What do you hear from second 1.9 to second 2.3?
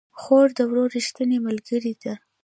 ده